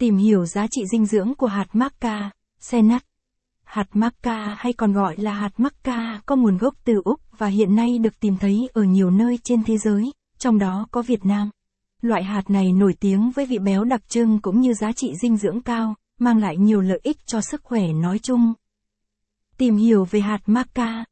Tìm 0.00 0.16
hiểu 0.16 0.46
giá 0.46 0.66
trị 0.70 0.82
dinh 0.92 1.06
dưỡng 1.06 1.34
của 1.34 1.46
hạt 1.46 1.66
maca, 1.72 2.30
xe 2.60 2.82
nắt. 2.82 3.04
Hạt 3.64 3.86
maca 3.92 4.54
hay 4.58 4.72
còn 4.72 4.92
gọi 4.92 5.16
là 5.16 5.32
hạt 5.32 5.50
maca 5.56 6.20
có 6.26 6.36
nguồn 6.36 6.58
gốc 6.58 6.74
từ 6.84 7.00
Úc 7.04 7.20
và 7.38 7.46
hiện 7.46 7.74
nay 7.74 7.98
được 7.98 8.20
tìm 8.20 8.36
thấy 8.36 8.68
ở 8.72 8.82
nhiều 8.82 9.10
nơi 9.10 9.38
trên 9.44 9.64
thế 9.64 9.78
giới, 9.78 10.12
trong 10.38 10.58
đó 10.58 10.86
có 10.90 11.02
Việt 11.02 11.24
Nam. 11.24 11.50
Loại 12.02 12.24
hạt 12.24 12.50
này 12.50 12.72
nổi 12.72 12.94
tiếng 13.00 13.30
với 13.30 13.46
vị 13.46 13.58
béo 13.58 13.84
đặc 13.84 14.08
trưng 14.08 14.40
cũng 14.40 14.60
như 14.60 14.74
giá 14.74 14.92
trị 14.92 15.12
dinh 15.22 15.36
dưỡng 15.36 15.62
cao, 15.62 15.94
mang 16.18 16.38
lại 16.38 16.56
nhiều 16.56 16.80
lợi 16.80 17.00
ích 17.02 17.16
cho 17.26 17.40
sức 17.40 17.60
khỏe 17.64 17.92
nói 17.92 18.18
chung. 18.18 18.52
Tìm 19.58 19.76
hiểu 19.76 20.04
về 20.04 20.20
hạt 20.20 20.40
maca. 20.46 21.04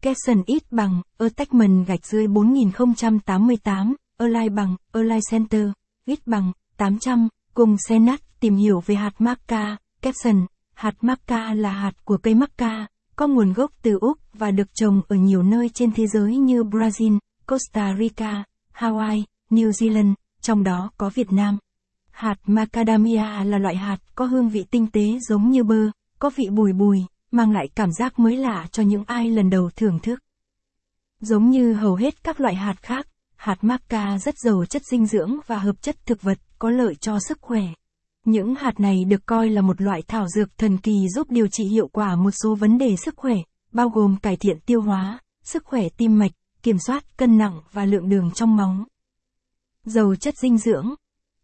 Capson 0.00 0.42
ít 0.46 0.62
bằng, 0.70 1.02
attachment 1.18 1.86
gạch 1.86 2.06
dưới 2.06 2.26
4088, 2.26 3.96
align 4.18 4.54
bằng, 4.54 4.76
align 4.92 5.20
center, 5.30 5.66
ít 6.04 6.26
bằng, 6.26 6.52
800, 6.76 7.28
cùng 7.54 7.76
Senat 7.88 8.20
tìm 8.42 8.56
hiểu 8.56 8.82
về 8.86 8.94
hạt 8.94 9.12
maca. 9.18 9.76
Capson, 10.00 10.46
hạt 10.74 10.94
maca 11.00 11.54
là 11.54 11.70
hạt 11.70 12.04
của 12.04 12.16
cây 12.16 12.34
maca, 12.34 12.86
có 13.16 13.26
nguồn 13.26 13.52
gốc 13.52 13.70
từ 13.82 13.98
Úc 14.00 14.18
và 14.32 14.50
được 14.50 14.74
trồng 14.74 15.02
ở 15.08 15.16
nhiều 15.16 15.42
nơi 15.42 15.68
trên 15.68 15.92
thế 15.92 16.06
giới 16.06 16.36
như 16.36 16.62
Brazil, 16.62 17.18
Costa 17.46 17.96
Rica, 17.98 18.44
Hawaii, 18.74 19.22
New 19.50 19.70
Zealand, 19.70 20.14
trong 20.40 20.64
đó 20.64 20.90
có 20.96 21.10
Việt 21.14 21.32
Nam. 21.32 21.58
Hạt 22.10 22.34
macadamia 22.46 23.44
là 23.44 23.58
loại 23.58 23.76
hạt 23.76 23.98
có 24.14 24.24
hương 24.24 24.48
vị 24.48 24.64
tinh 24.70 24.86
tế 24.92 25.18
giống 25.28 25.50
như 25.50 25.64
bơ, 25.64 25.90
có 26.18 26.30
vị 26.36 26.44
bùi 26.50 26.72
bùi, 26.72 26.98
mang 27.30 27.50
lại 27.50 27.68
cảm 27.74 27.92
giác 27.92 28.18
mới 28.18 28.36
lạ 28.36 28.66
cho 28.72 28.82
những 28.82 29.04
ai 29.06 29.30
lần 29.30 29.50
đầu 29.50 29.70
thưởng 29.76 29.98
thức. 29.98 30.20
Giống 31.20 31.50
như 31.50 31.72
hầu 31.72 31.94
hết 31.94 32.24
các 32.24 32.40
loại 32.40 32.54
hạt 32.54 32.76
khác, 32.82 33.06
hạt 33.36 33.64
maca 33.64 34.18
rất 34.18 34.34
giàu 34.38 34.64
chất 34.64 34.82
dinh 34.84 35.06
dưỡng 35.06 35.36
và 35.46 35.58
hợp 35.58 35.82
chất 35.82 35.96
thực 36.06 36.22
vật 36.22 36.38
có 36.58 36.70
lợi 36.70 36.94
cho 36.94 37.18
sức 37.28 37.38
khỏe. 37.40 37.62
Những 38.24 38.54
hạt 38.54 38.80
này 38.80 39.04
được 39.04 39.26
coi 39.26 39.50
là 39.50 39.62
một 39.62 39.80
loại 39.80 40.02
thảo 40.08 40.28
dược 40.28 40.58
thần 40.58 40.78
kỳ 40.78 41.08
giúp 41.08 41.30
điều 41.30 41.46
trị 41.46 41.64
hiệu 41.64 41.88
quả 41.88 42.16
một 42.16 42.30
số 42.30 42.54
vấn 42.54 42.78
đề 42.78 42.96
sức 42.96 43.14
khỏe, 43.16 43.34
bao 43.72 43.88
gồm 43.88 44.16
cải 44.22 44.36
thiện 44.36 44.60
tiêu 44.60 44.80
hóa, 44.80 45.18
sức 45.44 45.64
khỏe 45.64 45.88
tim 45.96 46.18
mạch, 46.18 46.30
kiểm 46.62 46.76
soát 46.86 47.16
cân 47.16 47.38
nặng 47.38 47.60
và 47.72 47.84
lượng 47.84 48.08
đường 48.08 48.30
trong 48.34 48.56
máu. 48.56 48.76
Dầu 49.84 50.16
chất 50.16 50.34
dinh 50.38 50.58
dưỡng. 50.58 50.94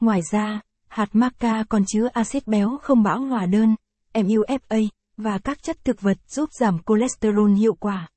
Ngoài 0.00 0.20
ra, 0.32 0.60
hạt 0.88 1.08
maca 1.12 1.64
còn 1.68 1.82
chứa 1.86 2.08
axit 2.12 2.46
béo 2.46 2.78
không 2.82 3.02
bão 3.02 3.20
hòa 3.20 3.46
đơn, 3.46 3.74
MUFA, 4.14 4.88
và 5.16 5.38
các 5.38 5.62
chất 5.62 5.84
thực 5.84 6.00
vật 6.00 6.18
giúp 6.28 6.48
giảm 6.60 6.78
cholesterol 6.86 7.54
hiệu 7.54 7.74
quả. 7.74 8.08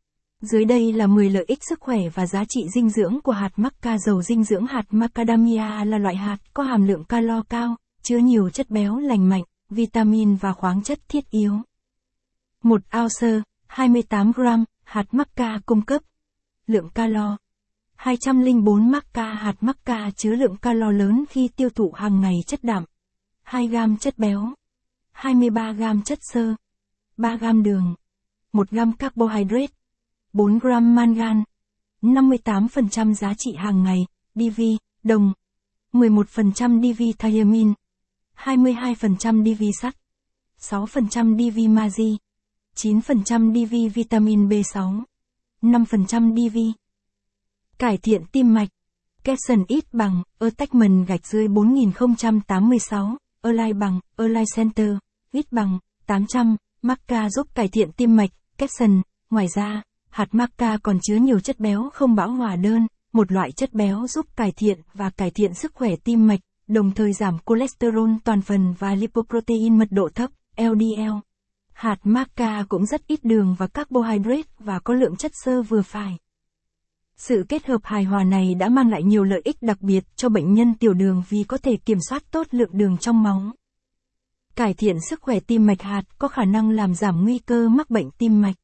Dưới 0.42 0.66
đây 0.66 0.94
là 0.94 1.08
10 1.08 1.30
lợi 1.30 1.46
ích 1.48 1.60
sức 1.70 1.80
khỏe 1.80 2.00
và 2.14 2.26
giá 2.26 2.44
trị 2.50 2.62
dinh 2.76 2.90
dưỡng 2.90 3.22
của 3.22 3.32
hạt 3.32 3.52
maca 3.56 3.98
dầu 3.98 4.22
dinh 4.22 4.44
dưỡng 4.44 4.66
hạt 4.66 4.86
macadamia 4.90 5.86
là 5.86 5.98
loại 5.98 6.16
hạt 6.16 6.38
có 6.54 6.64
hàm 6.64 6.88
lượng 6.88 7.04
calo 7.04 7.44
cao, 7.50 7.76
chứa 8.02 8.18
nhiều 8.18 8.50
chất 8.50 8.70
béo 8.70 9.00
lành 9.00 9.30
mạnh, 9.30 9.44
vitamin 9.70 10.36
và 10.36 10.54
khoáng 10.54 10.84
chất 10.84 11.00
thiết 11.08 11.30
yếu. 11.30 11.54
Một 12.64 12.82
ounce, 12.98 13.42
28 13.68 14.32
gram, 14.36 14.66
hạt 14.84 15.06
mắc 15.12 15.30
ca 15.36 15.60
cung 15.66 15.82
cấp. 15.82 16.02
Lượng 16.68 16.90
calo. 16.90 17.38
204 17.96 18.92
mắc 18.92 19.06
ca 19.14 19.34
hạt 19.34 19.56
mắc 19.62 19.78
ca 19.86 20.12
chứa 20.12 20.36
lượng 20.36 20.58
calo 20.58 20.92
lớn 20.92 21.26
khi 21.30 21.48
tiêu 21.48 21.70
thụ 21.70 21.92
hàng 21.92 22.22
ngày 22.22 22.36
chất 22.48 22.64
đạm. 22.64 22.86
2 23.44 23.68
gam 23.68 23.98
chất 23.98 24.18
béo. 24.18 24.54
23 25.12 25.72
gam 25.72 26.02
chất 26.02 26.20
xơ. 26.22 26.56
3 27.18 27.36
gam 27.36 27.64
đường. 27.64 27.96
1 28.54 28.70
gam 28.70 28.94
carbohydrate. 28.94 29.74
4 30.34 30.60
gram 30.60 30.96
mangan. 30.96 31.44
58% 32.02 33.14
giá 33.14 33.34
trị 33.38 33.56
hàng 33.56 33.84
ngày, 33.84 34.06
DV, 34.36 34.62
đồng. 35.04 35.34
11% 35.94 36.82
DV 36.82 37.04
thiamine. 37.20 37.74
22% 38.44 39.56
DV 39.56 39.64
sắt. 39.82 39.96
6% 40.60 41.38
DV 41.38 41.70
magie. 41.70 42.18
9% 42.76 43.54
DV 43.54 43.96
vitamin 43.96 44.48
B6. 44.48 45.04
5% 45.62 46.36
DV. 46.36 46.58
Cải 47.78 47.98
thiện 47.98 48.26
tim 48.32 48.54
mạch. 48.54 48.70
Capson 49.24 49.64
ít 49.68 49.94
bằng, 49.94 50.24
attachment 50.40 51.08
gạch 51.08 51.28
dưới 51.28 51.48
4086, 51.48 53.18
align 53.42 53.80
bằng, 53.80 54.00
align 54.18 54.46
center, 54.56 54.90
ít 55.32 55.52
bằng, 55.52 55.80
800, 56.06 56.56
macca 56.82 57.30
giúp 57.30 57.48
cải 57.56 57.68
thiện 57.68 57.92
tim 57.92 58.16
mạch, 58.16 58.30
capson. 58.58 59.02
Ngoài 59.30 59.48
ra, 59.56 59.82
hạt 60.10 60.28
macca 60.32 60.78
còn 60.84 61.00
chứa 61.02 61.16
nhiều 61.16 61.40
chất 61.40 61.60
béo 61.60 61.90
không 61.94 62.16
bão 62.16 62.32
hòa 62.32 62.56
đơn, 62.56 62.88
một 63.14 63.32
loại 63.32 63.52
chất 63.52 63.74
béo 63.74 64.08
giúp 64.08 64.26
cải 64.36 64.52
thiện 64.52 64.82
và 64.94 65.10
cải 65.10 65.32
thiện 65.32 65.54
sức 65.54 65.72
khỏe 65.76 65.96
tim 66.04 66.28
mạch, 66.28 66.40
đồng 66.70 66.92
thời 66.92 67.14
giảm 67.14 67.38
cholesterol 67.46 68.12
toàn 68.24 68.42
phần 68.42 68.74
và 68.80 68.96
lipoprotein 68.96 69.78
mật 69.78 69.88
độ 69.92 70.10
thấp, 70.16 70.30
LDL. 70.58 71.14
Hạt 71.74 71.98
maca 72.04 72.66
cũng 72.70 72.86
rất 72.86 73.08
ít 73.08 73.20
đường 73.24 73.56
và 73.58 73.68
carbohydrate 73.68 74.50
và 74.60 74.80
có 74.80 74.94
lượng 74.94 75.16
chất 75.16 75.32
xơ 75.44 75.62
vừa 75.62 75.82
phải. 75.82 76.18
Sự 77.18 77.46
kết 77.50 77.66
hợp 77.66 77.82
hài 77.84 78.04
hòa 78.04 78.24
này 78.24 78.56
đã 78.56 78.70
mang 78.70 78.90
lại 78.90 79.04
nhiều 79.04 79.24
lợi 79.24 79.42
ích 79.44 79.62
đặc 79.62 79.82
biệt 79.82 80.04
cho 80.16 80.30
bệnh 80.30 80.54
nhân 80.54 80.74
tiểu 80.74 80.94
đường 80.94 81.24
vì 81.30 81.44
có 81.44 81.58
thể 81.58 81.78
kiểm 81.78 81.98
soát 82.10 82.24
tốt 82.32 82.48
lượng 82.52 82.70
đường 82.74 82.98
trong 82.98 83.24
máu. 83.24 83.42
Cải 84.56 84.74
thiện 84.74 84.98
sức 85.10 85.22
khỏe 85.22 85.40
tim 85.40 85.66
mạch 85.66 85.82
hạt 85.82 86.04
có 86.20 86.28
khả 86.28 86.46
năng 86.46 86.70
làm 86.70 86.96
giảm 86.96 87.24
nguy 87.24 87.40
cơ 87.40 87.70
mắc 87.70 87.90
bệnh 87.90 88.12
tim 88.12 88.42
mạch. 88.42 88.56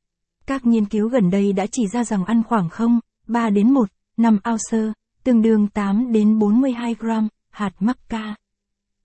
Các 0.48 0.66
nghiên 0.66 0.86
cứu 0.86 1.10
gần 1.10 1.30
đây 1.30 1.54
đã 1.54 1.66
chỉ 1.72 1.88
ra 1.88 2.04
rằng 2.04 2.26
ăn 2.26 2.44
khoảng 2.44 2.70
0, 2.70 3.00
3 3.28 3.50
đến 3.50 3.74
1, 3.74 3.90
5 4.18 4.40
ounce, 4.52 4.94
tương 5.24 5.42
đương 5.42 5.68
8 5.68 6.12
đến 6.12 6.40
42 6.40 6.96
gram, 7.00 7.28
hạt 7.56 7.74
mắc 7.80 7.98
ca. 8.10 8.36